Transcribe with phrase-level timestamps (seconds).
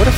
[0.00, 0.08] What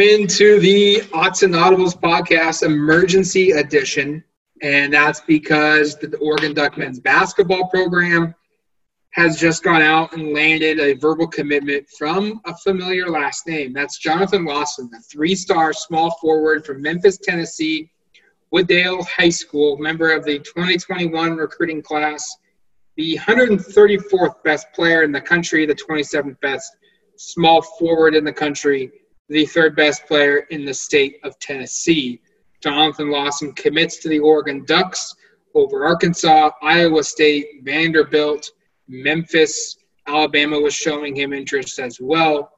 [0.00, 4.24] into the Odds and Audibles podcast emergency edition.
[4.62, 8.34] And that's because the Oregon Duck men's basketball program
[9.10, 13.72] has just gone out and landed a verbal commitment from a familiar last name.
[13.72, 17.90] That's Jonathan Lawson, the three star small forward from Memphis, Tennessee,
[18.54, 22.36] Wooddale High School, member of the 2021 recruiting class,
[22.96, 26.76] the 134th best player in the country, the 27th best
[27.16, 28.90] small forward in the country
[29.28, 32.20] the third best player in the state of Tennessee.
[32.62, 35.14] Jonathan Lawson commits to the Oregon Ducks
[35.54, 38.50] over Arkansas, Iowa State, Vanderbilt,
[38.88, 39.76] Memphis.
[40.06, 42.52] Alabama was showing him interest as well.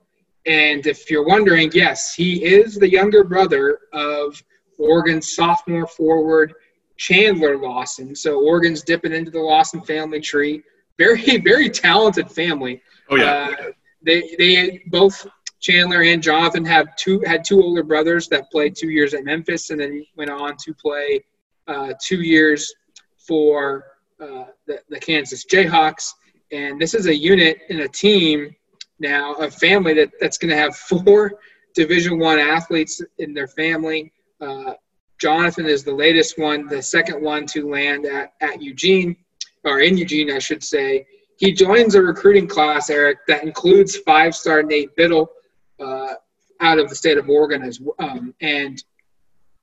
[0.47, 4.43] And if you're wondering, yes, he is the younger brother of
[4.79, 6.55] Oregon's sophomore forward
[6.97, 8.15] Chandler Lawson.
[8.15, 10.63] So Oregon's dipping into the Lawson family tree.
[10.99, 12.83] Very, very talented family.
[13.11, 13.55] Oh yeah.
[13.59, 13.65] Uh,
[14.03, 15.27] they they both
[15.65, 19.71] Chandler and Jonathan have two had two older brothers that played two years at Memphis
[19.71, 21.25] and then went on to play
[21.67, 22.71] uh, two years
[23.17, 23.87] for
[24.21, 26.13] uh, the, the Kansas Jayhawks.
[26.53, 28.55] And this is a unit in a team
[28.99, 31.33] now, a family that, that's going to have four
[31.75, 34.13] Division One athletes in their family.
[34.43, 34.75] Uh,
[35.19, 39.17] Jonathan is the latest one, the second one to land at, at Eugene,
[39.65, 41.07] or in Eugene, I should say.
[41.39, 45.29] He joins a recruiting class, Eric, that includes five-star Nate Bittle,
[45.81, 46.15] uh,
[46.61, 48.83] out of the state of Oregon as um, and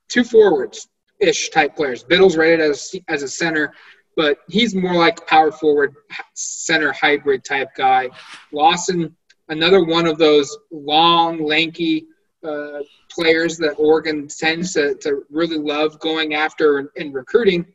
[0.09, 2.03] two forwards ish type players.
[2.03, 3.73] Bittle's rated as as a center,
[4.15, 5.95] but he's more like power forward
[6.33, 8.09] center hybrid type guy.
[8.51, 9.15] Lawson,
[9.49, 12.07] another one of those long, lanky
[12.43, 17.65] uh, players that Oregon tends to, to really love going after in, in recruiting.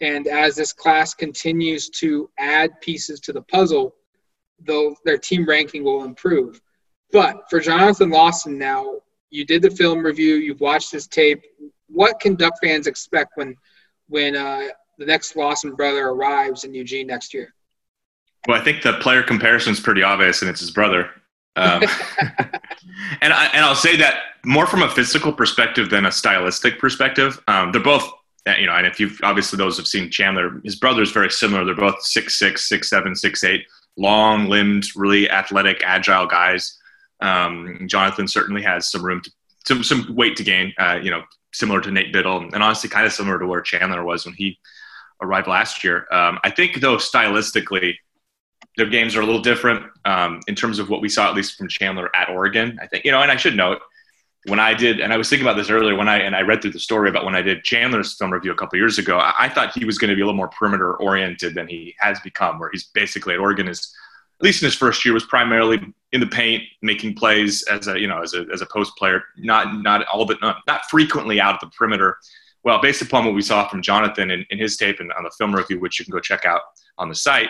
[0.00, 3.94] And as this class continues to add pieces to the puzzle,
[4.60, 6.60] though their team ranking will improve.
[7.12, 9.00] But for Jonathan Lawson now,
[9.30, 11.42] you did the film review, you've watched this tape.
[11.88, 13.56] What can Duck fans expect when
[14.08, 14.68] when uh,
[14.98, 17.54] the next Lawson brother arrives in Eugene next year?
[18.46, 21.10] Well, I think the player comparison is pretty obvious, and it's his brother.
[21.56, 21.82] Um,
[23.20, 27.42] and I, and I'll say that more from a physical perspective than a stylistic perspective.
[27.48, 28.08] Um, they're both,
[28.58, 31.64] you know, and if you've obviously those have seen Chandler, his brother is very similar.
[31.64, 36.78] They're both six six, six seven, six eight, long limbed, really athletic, agile guys.
[37.20, 39.30] Um, Jonathan certainly has some room to
[39.66, 40.72] some some weight to gain.
[40.78, 44.04] Uh, you know, similar to Nate Bittle, and honestly, kind of similar to where Chandler
[44.04, 44.58] was when he
[45.22, 46.06] arrived last year.
[46.12, 47.96] Um, I think though stylistically
[48.76, 51.56] their games are a little different um, in terms of what we saw, at least
[51.56, 52.78] from Chandler at Oregon.
[52.80, 53.80] I think you know, and I should note
[54.46, 56.62] when I did, and I was thinking about this earlier when I and I read
[56.62, 59.18] through the story about when I did Chandler's film review a couple years ago.
[59.18, 61.94] I, I, thought he was going to be a little more perimeter oriented than he
[61.98, 63.92] has become, where he's basically at Oregon is
[64.38, 65.80] at least in his first year was primarily
[66.12, 69.24] in the paint, making plays as a you know as a as a post player,
[69.38, 72.18] not not all but not, not frequently out of the perimeter.
[72.62, 75.30] Well, based upon what we saw from Jonathan in, in his tape and on the
[75.38, 76.62] film review, which you can go check out
[76.98, 77.48] on the site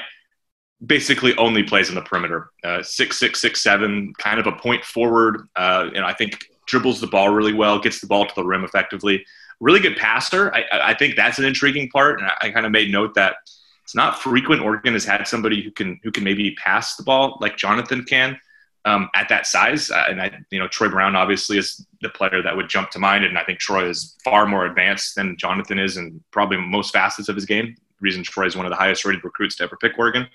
[0.85, 2.51] basically only plays in the perimeter.
[2.63, 5.49] Uh, six six six seven, kind of a point forward.
[5.57, 8.65] Uh, and I think dribbles the ball really well, gets the ball to the rim
[8.65, 9.25] effectively.
[9.61, 10.55] Really good passer.
[10.55, 13.37] I, I think that's an intriguing part, and I, I kind of made note that
[13.85, 14.61] it's not frequent.
[14.61, 18.39] Oregon has had somebody who can who can maybe pass the ball like Jonathan can.
[18.85, 22.41] Um, at that size, uh, and I, you know, Troy Brown obviously is the player
[22.41, 25.81] that would jump to mind, and I think Troy is far more advanced than Jonathan
[25.81, 27.75] is, and probably most facets of his game.
[27.77, 30.29] The reason Troy is one of the highest rated recruits to ever pick Oregon.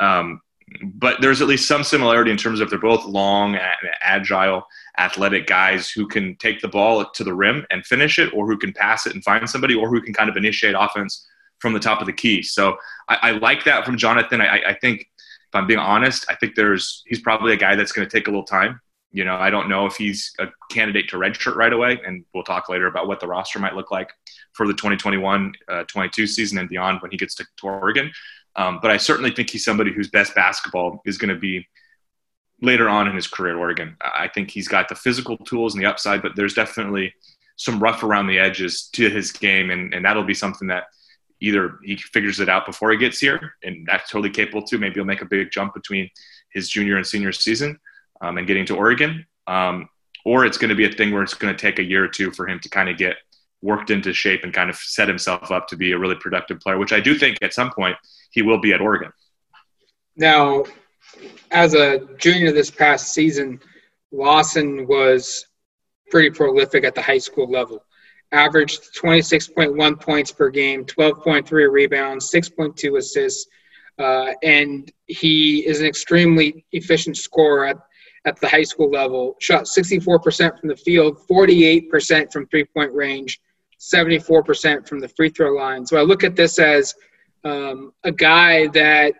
[0.00, 0.40] Um,
[0.82, 3.56] but there's at least some similarity in terms of they're both long,
[4.00, 4.66] agile,
[4.98, 8.58] athletic guys who can take the ball to the rim and finish it, or who
[8.58, 11.26] can pass it and find somebody, or who can kind of initiate offense
[11.60, 12.42] from the top of the key.
[12.42, 12.76] So
[13.08, 14.40] I, I like that from Jonathan.
[14.40, 17.92] I, I, think, if I'm being honest, I think there's he's probably a guy that's
[17.92, 18.80] going to take a little time.
[19.12, 22.42] You know, I don't know if he's a candidate to redshirt right away, and we'll
[22.42, 24.10] talk later about what the roster might look like
[24.52, 28.10] for the 2021-22 uh, season and beyond when he gets to, to Oregon.
[28.56, 31.66] Um, but I certainly think he's somebody whose best basketball is going to be
[32.62, 33.96] later on in his career at Oregon.
[34.00, 37.14] I think he's got the physical tools and the upside, but there's definitely
[37.56, 40.84] some rough around the edges to his game, and, and that'll be something that
[41.40, 44.78] either he figures it out before he gets here, and that's totally capable too.
[44.78, 46.08] Maybe he'll make a big jump between
[46.50, 47.78] his junior and senior season
[48.22, 49.88] um, and getting to Oregon, um,
[50.24, 52.08] or it's going to be a thing where it's going to take a year or
[52.08, 53.16] two for him to kind of get
[53.66, 56.78] worked into shape and kind of set himself up to be a really productive player,
[56.78, 57.96] which I do think at some point
[58.30, 59.12] he will be at Oregon.
[60.16, 60.64] Now,
[61.50, 63.60] as a junior this past season,
[64.12, 65.46] Lawson was
[66.10, 67.84] pretty prolific at the high school level.
[68.32, 73.46] Averaged 26.1 points per game, 12.3 rebounds, 6.2 assists,
[73.98, 77.78] uh, and he is an extremely efficient scorer at,
[78.24, 79.36] at the high school level.
[79.40, 83.40] Shot 64% from the field, 48% from three point range,
[83.78, 85.86] 74% from the free throw line.
[85.86, 86.94] So I look at this as
[87.44, 89.12] um, a guy that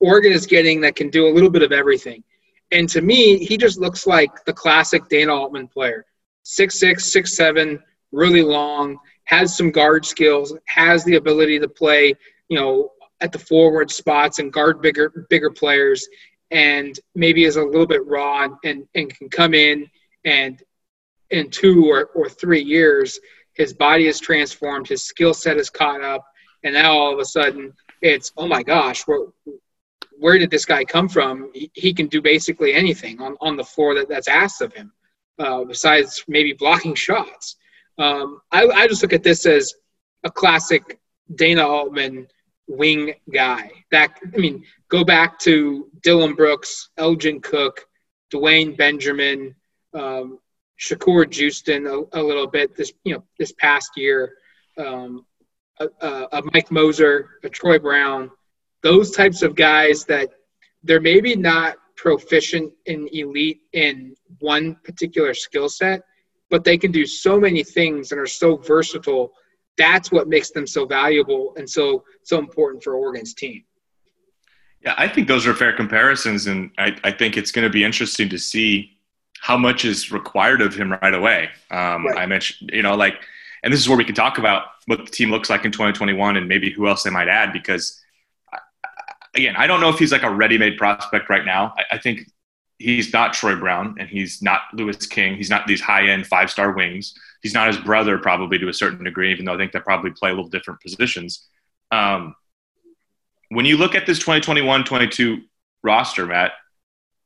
[0.00, 2.22] Oregon is getting that can do a little bit of everything.
[2.70, 6.06] And to me, he just looks like the classic Dana Altman player.
[6.42, 7.82] Six six, six seven,
[8.12, 12.14] really long, has some guard skills, has the ability to play,
[12.48, 12.90] you know,
[13.20, 16.06] at the forward spots and guard bigger bigger players,
[16.50, 19.88] and maybe is a little bit raw and, and can come in
[20.24, 20.62] and
[21.30, 23.18] in two or, or three years,
[23.54, 26.24] his body is transformed, his skill set is caught up,
[26.62, 27.72] and now all of a sudden
[28.02, 29.26] it's oh my gosh, where
[30.18, 31.50] where did this guy come from?
[31.54, 34.92] He, he can do basically anything on, on the floor that, that's asked of him,
[35.38, 37.56] uh, besides maybe blocking shots.
[37.98, 39.74] Um, I, I just look at this as
[40.22, 41.00] a classic
[41.34, 42.28] Dana Altman
[42.66, 43.70] wing guy.
[43.90, 47.86] That I mean, go back to Dillon Brooks, Elgin Cook,
[48.32, 49.54] Dwayne Benjamin,
[49.92, 50.38] um,
[50.80, 54.34] Shakur Juiston a, a, little bit this you know this past year.
[54.76, 55.24] Um,
[55.80, 55.88] a,
[56.32, 58.30] a, Mike Moser, a Troy Brown,
[58.82, 60.30] those types of guys that
[60.84, 66.02] they're maybe not proficient in elite in one particular skill set,
[66.50, 69.32] but they can do so many things and are so versatile.
[69.76, 73.64] That's what makes them so valuable and so so important for Oregon's team.
[74.82, 77.82] Yeah, I think those are fair comparisons, and I, I think it's going to be
[77.82, 78.93] interesting to see
[79.44, 81.50] how much is required of him right away.
[81.70, 82.16] Um, right.
[82.16, 83.20] I mentioned, you know, like,
[83.62, 86.38] and this is where we can talk about what the team looks like in 2021
[86.38, 88.02] and maybe who else they might add because,
[89.34, 91.74] again, I don't know if he's like a ready-made prospect right now.
[91.76, 92.20] I, I think
[92.78, 95.36] he's not Troy Brown and he's not Louis King.
[95.36, 97.12] He's not these high-end five-star wings.
[97.42, 100.12] He's not his brother, probably to a certain degree, even though I think they probably
[100.12, 101.46] play a little different positions.
[101.90, 102.34] Um,
[103.50, 105.42] when you look at this 2021-22
[105.82, 106.52] roster, Matt,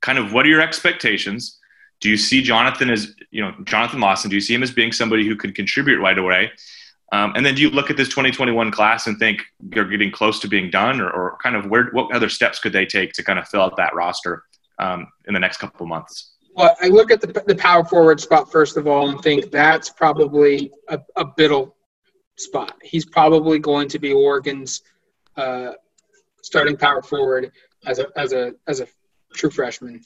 [0.03, 1.59] kind of what are your expectations?
[2.00, 4.93] Do you see Jonathan as, you know, Jonathan Lawson, do you see him as being
[4.93, 6.53] somebody who could contribute right away?
[7.11, 10.39] Um, and then do you look at this 2021 class and think they're getting close
[10.41, 13.25] to being done or, or kind of where, what other steps could they take to
[13.25, 14.45] kind of fill out that roster
[14.79, 16.35] um, in the next couple of months?
[16.55, 19.90] Well, I look at the, the power forward spot first of all and think that's
[19.90, 21.73] probably a, a Bittle
[22.37, 22.75] spot.
[22.83, 24.83] He's probably going to be Oregon's
[25.37, 25.73] uh,
[26.43, 27.52] starting power forward
[27.87, 28.88] as a as a as a
[29.35, 30.02] true freshman.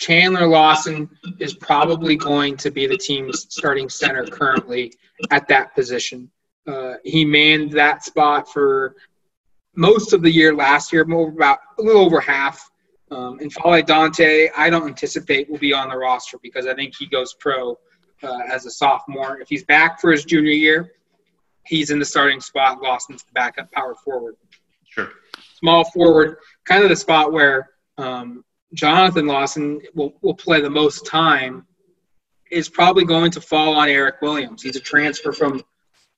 [0.00, 4.94] Chandler Lawson is probably going to be the team's starting center currently
[5.30, 6.30] at that position.
[6.66, 8.96] Uh, he manned that spot for
[9.76, 12.70] most of the year last year, about a little over half.
[13.10, 16.94] Um, and N'Faly Dante, I don't anticipate will be on the roster because I think
[16.96, 17.78] he goes pro
[18.22, 19.38] uh, as a sophomore.
[19.40, 20.92] If he's back for his junior year,
[21.66, 22.80] he's in the starting spot.
[22.80, 24.36] Lawson's the backup power forward.
[24.88, 25.10] Sure.
[25.58, 31.06] Small forward, kind of the spot where um, Jonathan Lawson will, will play the most
[31.06, 31.66] time
[32.50, 34.62] is probably going to fall on Eric Williams.
[34.62, 35.62] He's a transfer from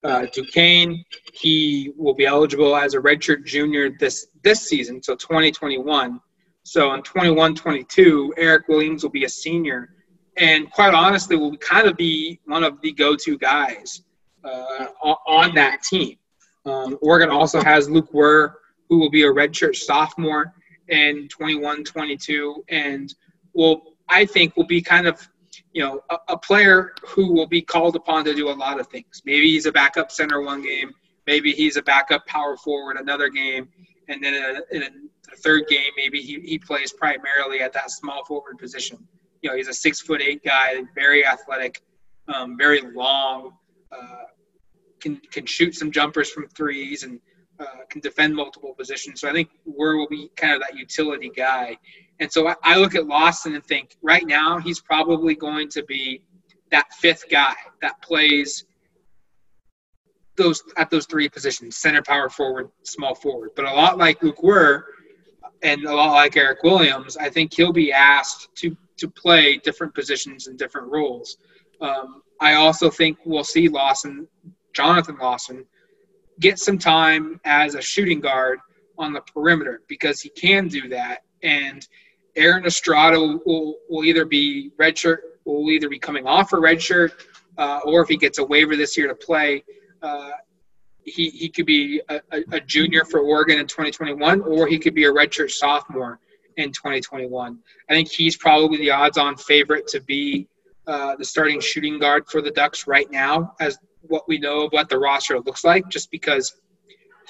[0.05, 1.05] uh, Duquesne.
[1.33, 6.21] He will be eligible as a redshirt junior this this season, so 2021.
[6.65, 9.95] So in 21-22, Eric Williams will be a senior,
[10.37, 14.03] and quite honestly, will kind of be one of the go-to guys
[14.45, 14.87] uh,
[15.27, 16.17] on that team.
[16.65, 18.55] Um, Oregon also has Luke Wurr,
[18.89, 20.55] who will be a redshirt sophomore
[20.89, 23.15] and 21 22 and
[23.55, 25.29] will i think will be kind of
[25.73, 28.87] you know a, a, player who will be called upon to do a lot of
[28.89, 30.91] things maybe he's a backup center one game
[31.27, 33.69] maybe he's a backup power forward another game
[34.09, 37.91] and then in, a, in the third game, maybe he, he plays primarily at that
[37.91, 38.99] small forward position.
[39.41, 41.83] You know, he's a six foot eight guy, very athletic,
[42.29, 43.55] um, very long,
[43.91, 44.25] uh,
[45.01, 47.21] can can shoot some jumpers from threes and
[47.63, 49.21] uh, can defend multiple positions.
[49.21, 51.77] So I think Werr will be kind of that utility guy.
[52.21, 55.85] And so I, I look at Lawson and think right now he's probably going to
[55.85, 56.23] be
[56.71, 58.65] that fifth guy that plays
[60.37, 63.51] those at those three positions: center, power forward, small forward.
[63.55, 64.83] But a lot like Luke Werr
[65.63, 69.95] and a lot like Eric Williams, I think he'll be asked to to play different
[69.95, 71.37] positions and different roles.
[71.81, 74.27] Um, I also think we'll see Lawson,
[74.73, 75.65] Jonathan Lawson,
[76.41, 78.59] get some time as a shooting guard
[78.99, 81.25] on the perimeter because he can do that.
[81.43, 81.87] And
[82.37, 87.13] Aaron Estrada will, will either be redshirt, will either be coming off a redshirt,
[87.59, 89.65] uh, or if he gets a waiver this year to play,
[90.03, 90.31] uh,
[91.05, 92.21] he, he could be a,
[92.53, 96.21] a, junior for Oregon in 2021, or he could be a redshirt sophomore
[96.57, 97.59] in 2021.
[97.89, 100.49] I think he's probably the odds-on favorite to be
[100.87, 104.73] uh, the starting shooting guard for the Ducks right now, as what we know of
[104.73, 106.55] what the roster looks like, just because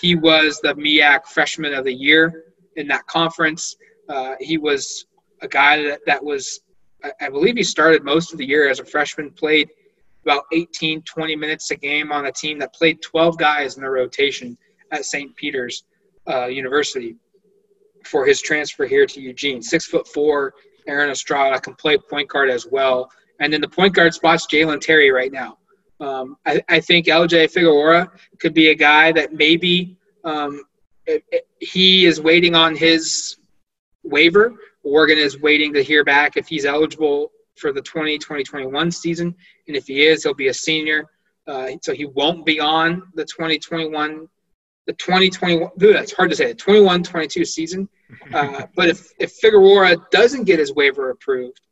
[0.01, 2.45] he was the MEAC Freshman of the Year
[2.77, 3.77] in that conference.
[4.09, 5.07] Uh, he was
[5.43, 6.61] a guy that, that was,
[7.05, 9.69] I, I believe, he started most of the year as a freshman, played–
[10.25, 13.91] about 18, 20 minutes a game on a team that played 12 guys in the
[13.91, 14.57] rotation
[14.93, 15.35] at St.
[15.37, 15.85] Peter's
[16.29, 17.17] uh, University
[18.05, 19.63] for his transfer here to Eugene.
[19.63, 20.55] Six foot four,
[20.87, 23.11] Aaron Estrada can play point guard as well.
[23.41, 25.59] And then the point guard spot's Jalen Terry right now.
[26.03, 30.65] Um, I, I, think LJ Figueroa could be a guy that maybe um,
[31.07, 33.37] it, it, he is waiting on his
[34.03, 34.53] waiver.
[34.83, 39.33] Oregon is waiting to hear back if he's eligible for the 2020-21 season,
[39.69, 41.05] and if he is, he'll be a senior,
[41.47, 44.29] uh, so he won't be on the 2021,
[44.87, 45.71] the 2021.
[45.77, 46.47] That's hard to say.
[46.47, 47.89] The 21-22 season.
[48.35, 51.63] Uh, but if if Figueroa doesn't get his waiver approved,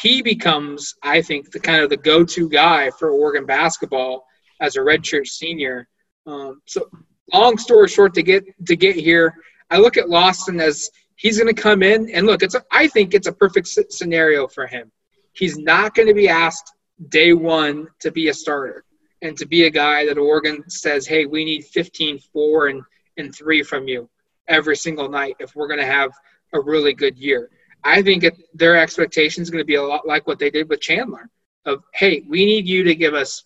[0.00, 4.26] he becomes, I think, the kind of the go-to guy for Oregon basketball
[4.60, 5.88] as a redshirt senior.
[6.26, 6.88] Um, so,
[7.32, 9.34] long story short, to get to get here,
[9.70, 12.42] I look at Lawson as he's going to come in and look.
[12.42, 14.90] It's a, I think it's a perfect scenario for him
[15.38, 16.72] he's not going to be asked
[17.08, 18.84] day one to be a starter
[19.22, 22.82] and to be a guy that Oregon says, hey, we need 15, 4, and,
[23.16, 24.08] and 3 from you
[24.48, 26.10] every single night if we're going to have
[26.52, 27.50] a really good year.
[27.84, 30.80] I think their expectation is going to be a lot like what they did with
[30.80, 31.30] Chandler
[31.64, 33.44] of, hey, we need you to give us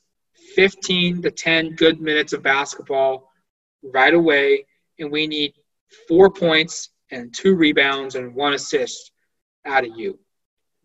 [0.54, 3.30] 15 to 10 good minutes of basketball
[3.82, 4.66] right away,
[4.98, 5.54] and we need
[6.08, 9.12] four points and two rebounds and one assist
[9.66, 10.18] out of you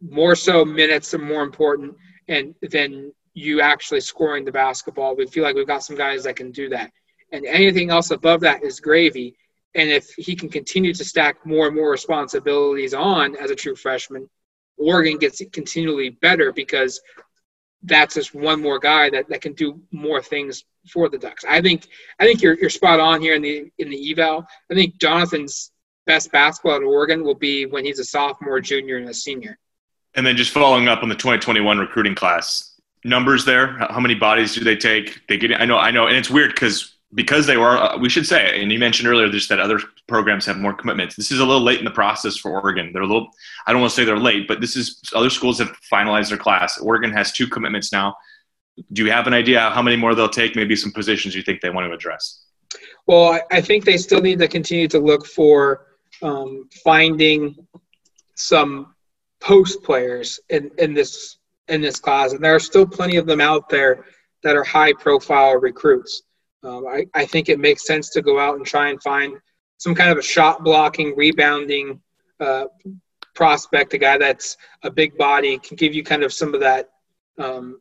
[0.02, 1.96] more so minutes are more important
[2.28, 5.16] and than you actually scoring the basketball.
[5.16, 6.92] We feel like we've got some guys that can do that.
[7.32, 9.38] And anything else above that is gravy.
[9.76, 13.76] And if he can continue to stack more and more responsibilities on as a true
[13.76, 14.30] freshman,
[14.78, 17.02] Oregon gets continually better because
[17.84, 21.44] that's just one more guy that, that can do more things for the Ducks.
[21.48, 21.88] I think
[22.20, 24.46] I think you're you're spot on here in the in the eval.
[24.72, 25.72] I think Jonathan's
[26.06, 29.58] best basketball at Oregon will be when he's a sophomore, junior, and a senior.
[30.16, 33.78] And then just following up on the 2021 recruiting class, numbers there.
[33.90, 35.28] How many bodies do they take?
[35.28, 35.60] They get.
[35.60, 35.78] I know.
[35.78, 36.08] I know.
[36.08, 37.78] And it's weird because because they were.
[37.78, 38.62] Uh, we should say.
[38.62, 41.16] And you mentioned earlier just that other programs have more commitments.
[41.16, 42.92] This is a little late in the process for Oregon.
[42.92, 43.30] They're a little.
[43.66, 46.38] I don't want to say they're late, but this is other schools have finalized their
[46.38, 46.78] class.
[46.78, 48.16] Oregon has two commitments now.
[48.94, 50.56] Do you have an idea how many more they'll take?
[50.56, 52.44] Maybe some positions you think they want to address.
[53.08, 55.88] Well, I think they still need to continue to look for
[56.22, 57.56] um, finding
[58.36, 58.94] some
[59.40, 61.38] post players in, in this
[61.70, 64.06] in this class, and there are still plenty of them out there
[64.44, 66.24] that are high profile recruits.
[66.64, 69.38] Um, I, I think it makes sense to go out and try and find
[69.78, 72.02] some kind of a shot blocking, rebounding
[72.40, 72.66] uh,
[73.36, 76.90] prospect, a guy that's a big body, can give you kind of some of that
[77.38, 77.80] um,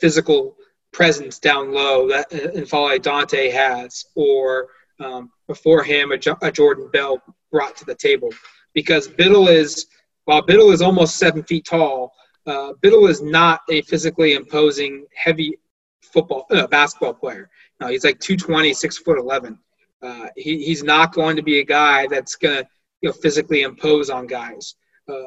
[0.00, 0.56] physical
[0.92, 4.68] presence down low that N'Faly Dante has, or
[5.00, 8.30] um, before him, a, a Jordan Bell brought to the table.
[8.74, 9.86] Because Bittle is–
[10.24, 12.12] while Bittle is almost seven feet tall,
[12.46, 15.58] uh, Bittle is not a physically imposing, heavy
[16.02, 17.48] football uh, basketball player.
[17.80, 19.58] No, he's like 220, six foot 11.
[20.02, 22.68] Uh, he, he's not going to be a guy that's going to
[23.00, 24.74] you know, physically impose on guys.
[25.08, 25.24] Uh,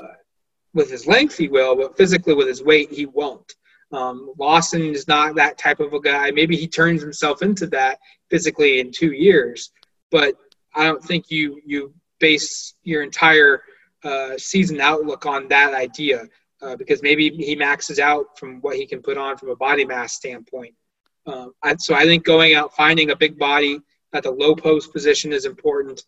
[0.73, 3.55] with his length, he will, but physically with his weight, he won't.
[3.91, 6.31] Um, Lawson is not that type of a guy.
[6.31, 9.71] Maybe he turns himself into that physically in two years,
[10.11, 10.35] but
[10.73, 13.63] I don't think you you base your entire
[14.03, 16.23] uh, season outlook on that idea
[16.61, 19.83] uh, because maybe he maxes out from what he can put on from a body
[19.83, 20.73] mass standpoint.
[21.25, 23.79] Um, so I think going out finding a big body
[24.13, 26.03] at the low post position is important.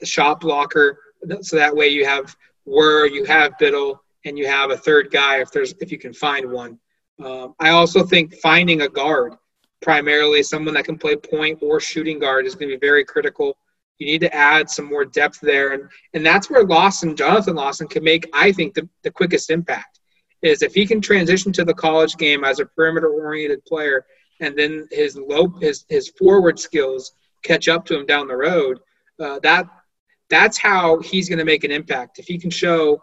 [0.00, 0.98] The shot blocker
[1.40, 5.40] so that way you have where you have Bittle and you have a third guy
[5.40, 6.78] if there's if you can find one.
[7.22, 9.34] Um, I also think finding a guard,
[9.80, 13.56] primarily someone that can play point or shooting guard, is going to be very critical.
[13.98, 17.88] You need to add some more depth there, and and that's where Lawson, Jonathan Lawson,
[17.88, 20.00] can make I think the, the quickest impact
[20.42, 24.04] is if he can transition to the college game as a perimeter oriented player,
[24.40, 27.12] and then his low his his forward skills
[27.42, 28.78] catch up to him down the road.
[29.18, 29.66] Uh, that
[30.28, 32.18] that's how he's going to make an impact.
[32.18, 33.02] If he can show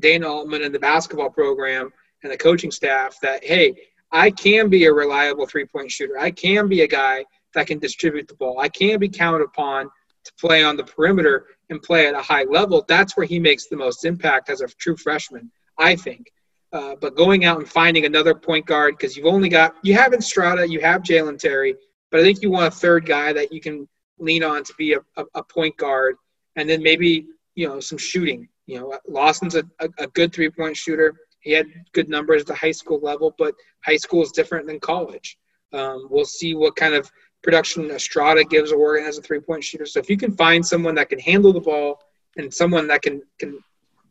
[0.00, 3.74] Dana Altman and the basketball program and the coaching staff that, hey,
[4.10, 6.18] I can be a reliable three point shooter.
[6.18, 7.24] I can be a guy
[7.54, 8.58] that can distribute the ball.
[8.60, 9.90] I can be counted upon
[10.24, 12.84] to play on the perimeter and play at a high level.
[12.86, 16.32] That's where he makes the most impact as a true freshman, I think.
[16.72, 20.14] Uh, but going out and finding another point guard because you've only got you have
[20.14, 21.74] Estrada, you have Jalen Terry,
[22.10, 23.86] but I think you want a third guy that you can
[24.18, 26.16] lean on to be a, a, a point guard,
[26.56, 28.48] and then maybe you know some shooting.
[28.66, 31.14] You know, Lawson's a, a, a good three point shooter.
[31.40, 34.80] He had good numbers at the high school level, but high school is different than
[34.80, 35.36] college.
[35.72, 37.10] Um, we'll see what kind of
[37.42, 39.86] production Estrada gives Oregon as a three point shooter.
[39.86, 41.98] So if you can find someone that can handle the ball
[42.36, 43.58] and someone that can can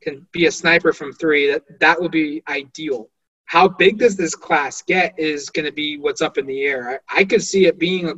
[0.02, 3.10] can be a sniper from three, that that would be ideal.
[3.46, 7.02] How big does this class get is going to be what's up in the air.
[7.10, 8.14] I, I could see it being a,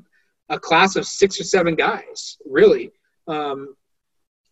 [0.49, 2.91] a, class of six or seven guys, really.
[3.27, 3.75] Um,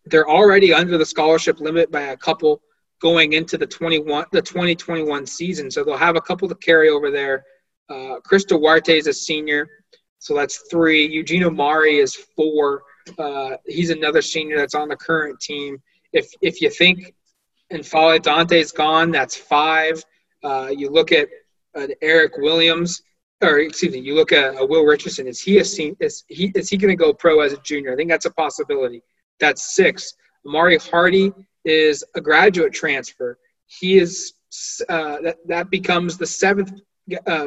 [0.06, 2.62] they're already under the scholarship limit by a couple
[3.02, 5.70] going into the 21 the 2021 season.
[5.70, 7.46] So they'll have a couple to carry over there.
[7.90, 9.68] Uh, Chris Duarte is a senior,
[10.20, 11.06] so that's three.
[11.08, 12.84] Eugene Omari is four.
[13.18, 15.82] Uh, he's another senior that's on the current team.
[16.14, 17.14] If if you think
[17.72, 20.04] N'Faly Dante's gone, that's five.
[20.44, 21.28] Uh, you look at
[21.76, 23.02] uh, Eric Williams,
[23.42, 25.28] or excuse me, you look at uh, Will Richardson.
[25.28, 25.96] Is he a senior?
[26.00, 27.94] Is he is he going to go pro as a junior?
[27.94, 29.02] I think that's a possibility.
[29.40, 30.14] That's six.
[30.46, 31.32] Amari Hardy
[31.66, 33.38] is a graduate transfer.
[33.68, 34.34] He is
[34.90, 36.74] uh, that that becomes the seventh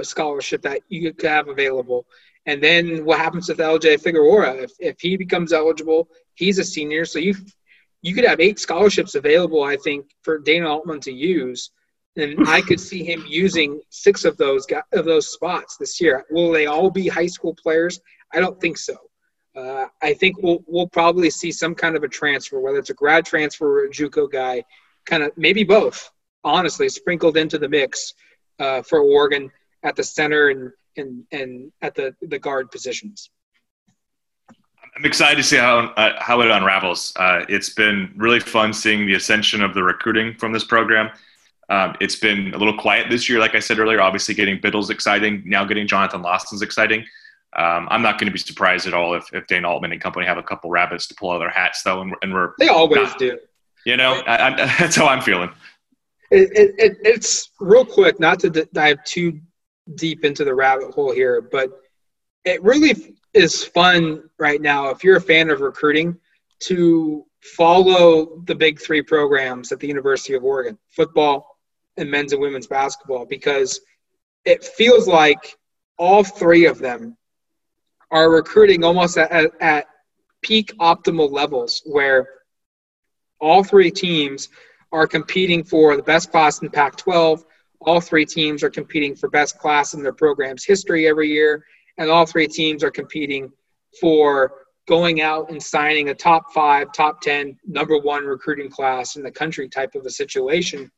[0.02, 2.06] scholarship that you could have available.
[2.46, 4.62] And then what happens with LJ Figueroa?
[4.62, 7.04] If, if he becomes eligible, he's a senior.
[7.04, 7.34] So you
[8.04, 11.70] you could have eight scholarships available, I think, for Dana Altman to use.
[12.16, 16.26] And I could see him using six of those of those spots this year.
[16.30, 17.98] Will they all be high school players?
[18.30, 18.94] I don't think so.
[19.56, 22.94] Uh, I think we'll we'll probably see some kind of a transfer, whether it's a
[22.94, 24.64] grad transfer or a JUCO guy,
[25.06, 26.10] kind of maybe both.
[26.44, 28.12] Honestly, sprinkled into the mix
[28.58, 29.50] uh, for Oregon
[29.82, 33.30] at the center and and and at the the guard positions.
[34.96, 37.12] I'm excited to see how uh, how it unravels.
[37.16, 41.10] Uh, it's been really fun seeing the ascension of the recruiting from this program.
[41.68, 44.00] Um, it's been a little quiet this year, like I said earlier.
[44.00, 45.42] Obviously, getting Bittle's exciting.
[45.44, 47.04] Now getting Jonathan Lawson's exciting.
[47.56, 50.26] Um, I'm not going to be surprised at all if, if Dana Altman and company
[50.26, 52.68] have a couple rabbits to pull out of their hats, though, and, and we're they
[52.68, 53.38] always not, do.
[53.86, 55.50] You know, I, I, that's how I'm feeling.
[56.30, 59.40] It, it, it, it's real quick, not to dive too
[59.94, 61.70] deep into the rabbit hole here, but
[62.44, 66.16] it really is fun right now if you're a fan of recruiting
[66.60, 71.58] to follow the big three programs at the University of Oregon: football
[71.96, 73.80] and men's and women's basketball, because
[74.44, 75.56] it feels like
[75.98, 77.16] all three of them
[78.10, 79.86] are recruiting almost at, at,
[80.42, 82.28] peak optimal levels where
[83.40, 84.50] all three teams
[84.92, 87.42] are competing for the best class in Pac 12.
[87.80, 91.64] All three teams are competing for best class in their program's history every year.
[91.98, 93.52] And all three teams are competing
[94.00, 94.52] for
[94.86, 99.30] going out and signing a top five, top 10, number one recruiting class in the
[99.30, 100.90] country type of a situation.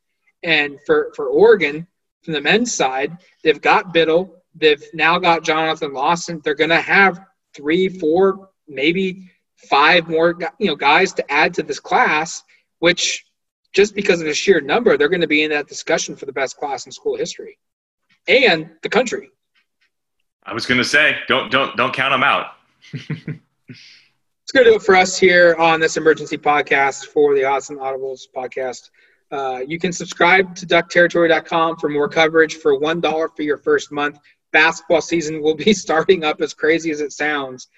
[0.43, 1.87] And for, for Oregon,
[2.23, 6.41] from the men's side, they've got Bittle, They've now got Jonathan Lawson.
[6.43, 7.21] They're going to have
[7.55, 9.31] three, four, maybe
[9.71, 12.43] five more you know guys to add to this class,
[12.79, 13.25] which
[13.75, 16.33] just because of the sheer number, they're going to be in that discussion for the
[16.33, 17.59] best class in school history
[18.27, 19.31] and the country.
[20.47, 22.53] I was going to say, don't don't don't count them out.
[22.93, 27.71] It's going to do it for us here on this emergency podcast for the Odds
[27.71, 28.91] and Audibles podcast.
[29.33, 34.21] Uh, you can subscribe to duckterritory.com for more coverage for $1 for your first month
[34.57, 37.69] basketball season will be starting up as crazy as it sounds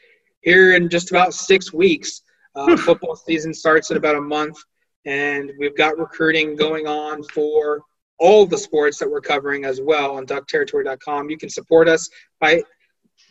[0.42, 2.22] here in just about six weeks.
[2.54, 4.57] Uh, football season starts in about a month,
[5.04, 7.83] and we've got recruiting going on for
[8.18, 11.31] all the sports that we're covering as well on duckterritory.com.
[11.31, 12.09] You can support us
[12.40, 12.62] by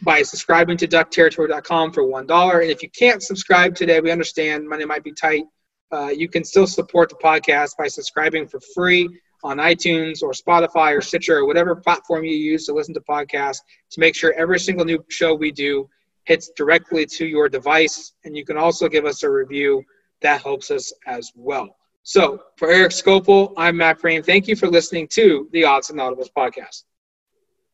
[0.04, 2.60] by subscribing to duckterritory.com for one dollar.
[2.60, 5.46] And if you can't subscribe today, we understand money might be tight.
[5.92, 9.10] Uh, you can still support the podcast by subscribing for free
[9.44, 13.60] on iTunes or Spotify or Stitcher or whatever platform you use to listen to podcasts
[13.92, 15.88] to make sure every single new show we do
[16.26, 18.14] hits directly to your device.
[18.26, 19.84] And you can also give us a review
[20.22, 21.78] that helps us as well.
[22.08, 24.26] So for Erik Skopil, I'm Matt Prehm.
[24.26, 26.84] Thank you for listening to the Odds and Audibles podcast.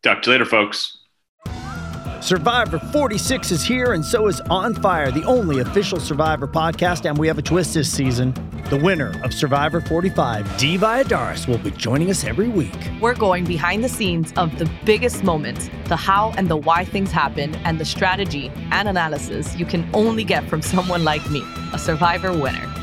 [0.01, 0.97] Talk to you later, folks.
[2.19, 7.07] Survivor 46 is here, and so is On Fire, the only official Survivor podcast.
[7.07, 8.33] And we have a twist this season.
[8.71, 12.73] The winner of Survivor 45, Dee Valladares, will be joining us every week.
[12.99, 17.11] We're going behind the scenes of the biggest moments, the how and the why things
[17.11, 21.77] happen, and the strategy and analysis you can only get from someone like me, a
[21.77, 22.82] Survivor winner.